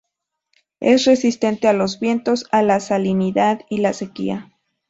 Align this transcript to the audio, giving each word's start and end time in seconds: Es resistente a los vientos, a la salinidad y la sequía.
Es 0.79 1.05
resistente 1.05 1.67
a 1.67 1.73
los 1.73 1.99
vientos, 1.99 2.47
a 2.51 2.63
la 2.63 2.79
salinidad 2.79 3.61
y 3.69 3.81
la 3.81 3.93
sequía. 3.93 4.51